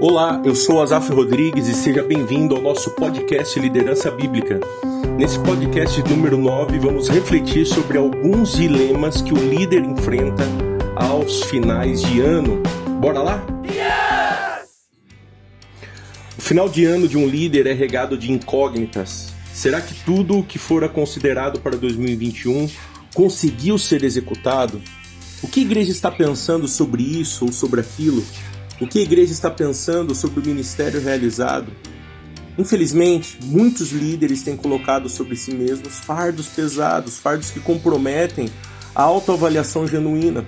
Olá, 0.00 0.40
eu 0.46 0.54
sou 0.54 0.80
Azaf 0.80 1.12
Rodrigues 1.12 1.68
e 1.68 1.74
seja 1.74 2.02
bem-vindo 2.02 2.56
ao 2.56 2.62
nosso 2.62 2.90
podcast 2.92 3.60
Liderança 3.60 4.10
Bíblica. 4.10 4.58
Nesse 5.18 5.38
podcast 5.40 6.02
número 6.04 6.38
9, 6.38 6.78
vamos 6.78 7.06
refletir 7.08 7.66
sobre 7.66 7.98
alguns 7.98 8.54
dilemas 8.54 9.20
que 9.20 9.34
o 9.34 9.36
líder 9.36 9.84
enfrenta 9.84 10.42
aos 10.96 11.42
finais 11.42 12.00
de 12.00 12.18
ano. 12.22 12.62
Bora 12.98 13.20
lá? 13.20 13.46
O 16.38 16.40
final 16.40 16.66
de 16.66 16.86
ano 16.86 17.06
de 17.06 17.18
um 17.18 17.28
líder 17.28 17.66
é 17.66 17.74
regado 17.74 18.16
de 18.16 18.32
incógnitas. 18.32 19.34
Será 19.52 19.82
que 19.82 19.92
tudo 20.02 20.38
o 20.38 20.42
que 20.42 20.58
fora 20.58 20.88
considerado 20.88 21.60
para 21.60 21.76
2021 21.76 22.70
conseguiu 23.12 23.76
ser 23.76 24.02
executado? 24.02 24.80
O 25.42 25.46
que 25.46 25.60
a 25.60 25.62
igreja 25.62 25.92
está 25.92 26.10
pensando 26.10 26.66
sobre 26.66 27.02
isso 27.02 27.44
ou 27.44 27.52
sobre 27.52 27.82
aquilo? 27.82 28.24
O 28.80 28.86
que 28.86 28.98
a 28.98 29.02
igreja 29.02 29.30
está 29.30 29.50
pensando 29.50 30.14
sobre 30.14 30.40
o 30.40 30.46
ministério 30.46 31.02
realizado? 31.02 31.70
Infelizmente, 32.56 33.38
muitos 33.42 33.92
líderes 33.92 34.42
têm 34.42 34.56
colocado 34.56 35.06
sobre 35.06 35.36
si 35.36 35.52
mesmos 35.52 35.98
fardos 35.98 36.46
pesados, 36.48 37.18
fardos 37.18 37.50
que 37.50 37.60
comprometem 37.60 38.50
a 38.94 39.02
autoavaliação 39.02 39.86
genuína. 39.86 40.46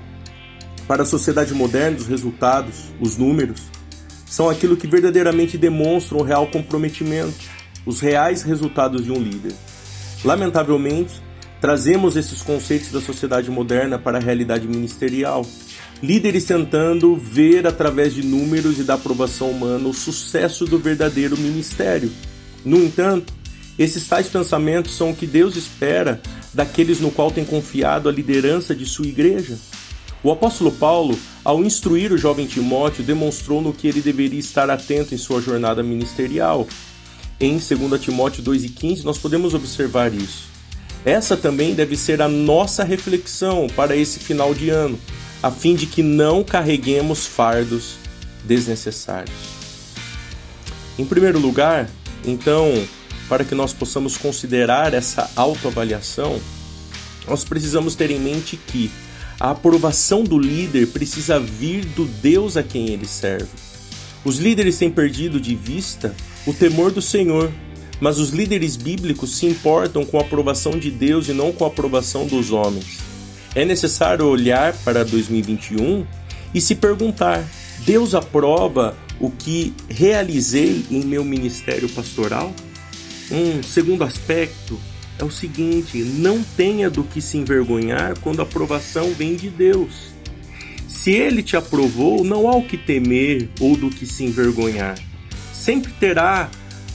Para 0.88 1.02
a 1.02 1.06
sociedade 1.06 1.52
moderna, 1.52 1.98
os 1.98 2.06
resultados, 2.06 2.86
os 2.98 3.18
números, 3.18 3.64
são 4.24 4.48
aquilo 4.48 4.78
que 4.78 4.86
verdadeiramente 4.86 5.58
demonstram 5.58 6.20
o 6.20 6.24
real 6.24 6.46
comprometimento, 6.46 7.44
os 7.84 8.00
reais 8.00 8.42
resultados 8.42 9.04
de 9.04 9.12
um 9.12 9.22
líder. 9.22 9.52
Lamentavelmente, 10.24 11.20
trazemos 11.62 12.16
esses 12.16 12.42
conceitos 12.42 12.90
da 12.90 13.00
sociedade 13.00 13.50
moderna 13.50 13.98
para 13.98 14.18
a 14.18 14.20
realidade 14.20 14.66
ministerial 14.66 15.46
líderes 16.02 16.44
tentando 16.44 17.14
ver 17.14 17.64
através 17.64 18.12
de 18.12 18.24
números 18.26 18.80
e 18.80 18.82
da 18.82 18.94
aprovação 18.94 19.50
humana 19.50 19.88
o 19.88 19.94
sucesso 19.94 20.64
do 20.64 20.76
verdadeiro 20.76 21.38
ministério. 21.38 22.10
No 22.64 22.76
entanto, 22.78 23.32
esses 23.78 24.08
tais 24.08 24.28
pensamentos 24.28 24.96
são 24.96 25.10
o 25.10 25.16
que 25.16 25.26
Deus 25.26 25.54
espera 25.54 26.20
daqueles 26.52 27.00
no 27.00 27.12
qual 27.12 27.30
tem 27.30 27.44
confiado 27.44 28.08
a 28.08 28.12
liderança 28.12 28.74
de 28.74 28.84
sua 28.84 29.06
igreja. 29.06 29.56
O 30.24 30.32
apóstolo 30.32 30.72
Paulo, 30.72 31.16
ao 31.44 31.64
instruir 31.64 32.12
o 32.12 32.18
jovem 32.18 32.46
Timóteo, 32.46 33.04
demonstrou 33.04 33.62
no 33.62 33.72
que 33.72 33.86
ele 33.86 34.00
deveria 34.00 34.40
estar 34.40 34.68
atento 34.68 35.14
em 35.14 35.18
sua 35.18 35.40
jornada 35.40 35.82
ministerial. 35.82 36.66
Em 37.38 37.58
2 37.58 38.00
Timóteo 38.00 38.42
2,15, 38.42 39.04
nós 39.04 39.18
podemos 39.18 39.54
observar 39.54 40.12
isso. 40.12 40.52
Essa 41.04 41.36
também 41.36 41.74
deve 41.74 41.96
ser 41.96 42.22
a 42.22 42.28
nossa 42.28 42.84
reflexão 42.84 43.66
para 43.74 43.96
esse 43.96 44.20
final 44.20 44.54
de 44.54 44.70
ano 44.70 44.98
a 45.42 45.50
fim 45.50 45.74
de 45.74 45.86
que 45.86 46.02
não 46.02 46.44
carreguemos 46.44 47.26
fardos 47.26 47.96
desnecessários. 48.44 49.34
Em 50.96 51.04
primeiro 51.04 51.40
lugar, 51.40 51.90
então, 52.24 52.70
para 53.28 53.44
que 53.44 53.54
nós 53.54 53.72
possamos 53.72 54.16
considerar 54.16 54.94
essa 54.94 55.28
autoavaliação, 55.34 56.40
nós 57.26 57.42
precisamos 57.44 57.96
ter 57.96 58.10
em 58.10 58.20
mente 58.20 58.56
que 58.56 58.90
a 59.40 59.50
aprovação 59.50 60.22
do 60.22 60.38
líder 60.38 60.88
precisa 60.88 61.40
vir 61.40 61.84
do 61.86 62.04
Deus 62.04 62.56
a 62.56 62.62
quem 62.62 62.90
ele 62.90 63.06
serve. 63.06 63.50
Os 64.24 64.38
líderes 64.38 64.78
têm 64.78 64.90
perdido 64.90 65.40
de 65.40 65.56
vista 65.56 66.14
o 66.46 66.52
temor 66.52 66.92
do 66.92 67.02
Senhor, 67.02 67.50
mas 68.00 68.18
os 68.18 68.30
líderes 68.30 68.76
bíblicos 68.76 69.36
se 69.36 69.46
importam 69.46 70.04
com 70.04 70.18
a 70.18 70.22
aprovação 70.22 70.78
de 70.78 70.90
Deus 70.90 71.28
e 71.28 71.32
não 71.32 71.52
com 71.52 71.64
a 71.64 71.68
aprovação 71.68 72.26
dos 72.26 72.50
homens. 72.50 72.98
É 73.54 73.64
necessário 73.64 74.26
olhar 74.26 74.72
para 74.84 75.04
2021 75.04 76.06
e 76.54 76.60
se 76.60 76.74
perguntar: 76.74 77.44
Deus 77.84 78.14
aprova 78.14 78.96
o 79.20 79.30
que 79.30 79.72
realizei 79.88 80.84
em 80.90 81.04
meu 81.04 81.24
ministério 81.24 81.88
pastoral? 81.88 82.52
Um 83.30 83.62
segundo 83.62 84.04
aspecto 84.04 84.78
é 85.18 85.24
o 85.24 85.30
seguinte: 85.30 85.98
não 85.98 86.42
tenha 86.42 86.90
do 86.90 87.04
que 87.04 87.20
se 87.20 87.38
envergonhar 87.38 88.18
quando 88.20 88.40
a 88.40 88.42
aprovação 88.42 89.12
vem 89.12 89.36
de 89.36 89.48
Deus. 89.48 90.12
Se 90.88 91.10
ele 91.10 91.42
te 91.42 91.56
aprovou, 91.56 92.22
não 92.22 92.48
há 92.48 92.56
o 92.56 92.66
que 92.66 92.76
temer 92.76 93.48
ou 93.60 93.76
do 93.76 93.90
que 93.90 94.06
se 94.06 94.24
envergonhar. 94.24 94.96
Sempre 95.52 95.92
terá 95.92 96.50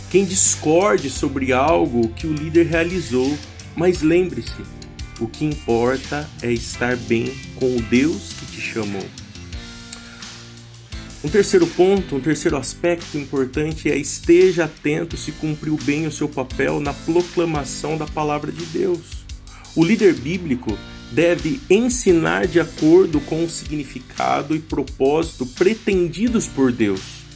quem 0.09 0.25
discorde 0.25 1.09
sobre 1.09 1.51
algo 1.51 2.09
que 2.09 2.27
o 2.27 2.33
líder 2.33 2.67
realizou, 2.67 3.37
mas 3.75 4.01
lembre-se, 4.01 4.63
o 5.19 5.27
que 5.27 5.45
importa 5.45 6.29
é 6.41 6.51
estar 6.51 6.95
bem 6.95 7.33
com 7.55 7.75
o 7.75 7.81
Deus 7.81 8.33
que 8.33 8.45
te 8.45 8.61
chamou. 8.61 9.05
Um 11.23 11.29
terceiro 11.29 11.65
ponto, 11.67 12.15
um 12.15 12.21
terceiro 12.21 12.55
aspecto 12.55 13.17
importante 13.17 13.91
é 13.91 13.97
esteja 13.97 14.65
atento 14.65 15.17
se 15.17 15.31
cumpriu 15.31 15.77
bem 15.83 16.05
o 16.05 16.11
seu 16.11 16.29
papel 16.29 16.79
na 16.79 16.93
proclamação 16.93 17.97
da 17.97 18.05
palavra 18.05 18.51
de 18.51 18.65
Deus. 18.67 19.25
O 19.75 19.83
líder 19.83 20.13
bíblico 20.13 20.77
deve 21.11 21.59
ensinar 21.69 22.47
de 22.47 22.59
acordo 22.59 23.19
com 23.21 23.43
o 23.43 23.49
significado 23.49 24.55
e 24.55 24.59
propósito 24.59 25.45
pretendidos 25.45 26.47
por 26.47 26.71
Deus. 26.71 27.26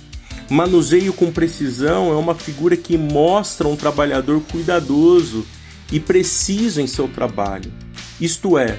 Manuseio 0.49 1.13
com 1.13 1.31
precisão 1.31 2.11
é 2.11 2.15
uma 2.15 2.35
figura 2.35 2.75
que 2.75 2.97
mostra 2.97 3.67
um 3.67 3.75
trabalhador 3.75 4.41
cuidadoso 4.51 5.45
e 5.91 5.99
preciso 5.99 6.81
em 6.81 6.87
seu 6.87 7.07
trabalho. 7.07 7.71
Isto 8.19 8.57
é, 8.57 8.77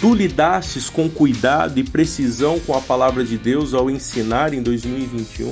tu 0.00 0.14
lidastes 0.14 0.88
com 0.88 1.08
cuidado 1.08 1.78
e 1.78 1.84
precisão 1.84 2.58
com 2.60 2.74
a 2.74 2.80
palavra 2.80 3.24
de 3.24 3.36
Deus 3.36 3.74
ao 3.74 3.90
ensinar 3.90 4.54
em 4.54 4.62
2021? 4.62 5.50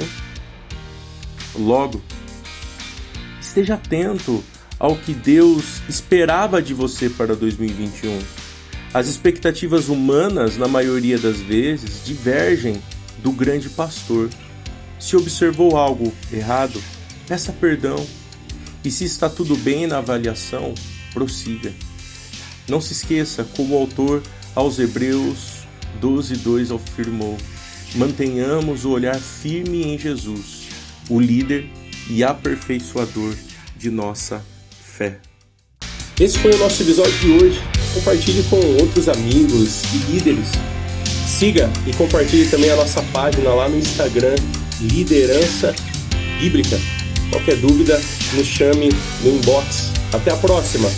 Logo, 1.59 2.03
esteja 3.41 3.75
atento 3.75 4.45
ao 4.79 4.97
que 4.97 5.15
Deus 5.15 5.81
esperava 5.89 6.61
de 6.61 6.75
você 6.75 7.09
para 7.09 7.35
2021. 7.35 8.19
As 8.93 9.09
expectativas 9.09 9.89
humanas, 9.89 10.57
na 10.57 10.69
maioria 10.69 11.19
das 11.19 11.39
vezes, 11.39 12.05
divergem 12.05 12.81
do 13.19 13.33
grande 13.33 13.69
pastor. 13.69 14.29
Se 14.99 15.17
observou 15.17 15.77
algo 15.77 16.13
errado, 16.33 16.83
peça 17.29 17.53
perdão 17.53 18.05
e 18.85 18.91
se 18.91 19.05
está 19.05 19.29
tudo 19.29 19.57
bem 19.57 19.87
na 19.87 19.99
avaliação, 19.99 20.75
prossiga. 21.13 21.73
Não 22.69 22.81
se 22.81 22.93
esqueça, 22.93 23.45
como 23.57 23.75
o 23.75 23.79
autor 23.79 24.23
aos 24.55 24.79
Hebreus 24.79 25.67
12:2 26.01 26.75
afirmou: 26.75 27.37
mantenhamos 27.95 28.85
o 28.85 28.91
olhar 28.91 29.19
firme 29.19 29.83
em 29.83 29.99
Jesus, 29.99 30.69
o 31.09 31.21
líder 31.21 31.69
e 32.09 32.23
aperfeiçoador 32.23 33.35
de 33.77 33.91
nossa 33.91 34.45
fé. 34.85 35.19
Esse 36.19 36.39
foi 36.39 36.53
o 36.55 36.59
nosso 36.59 36.83
episódio 36.83 37.19
de 37.19 37.31
hoje. 37.31 37.61
Compartilhe 37.93 38.43
com 38.45 38.57
outros 38.81 39.09
amigos 39.09 39.83
e 39.95 40.13
líderes. 40.13 40.49
Siga 41.27 41.71
e 41.87 41.93
compartilhe 41.95 42.49
também 42.49 42.71
a 42.71 42.77
nossa 42.77 43.03
página 43.05 43.51
lá 43.51 43.69
no 43.69 43.79
Instagram, 43.79 44.35
Liderança 44.81 45.75
Bíblica. 46.39 46.79
Qualquer 47.31 47.57
dúvida, 47.57 48.01
nos 48.35 48.47
chame 48.47 48.91
no 49.23 49.31
inbox. 49.37 49.93
Até 50.13 50.31
a 50.31 50.37
próxima! 50.37 50.89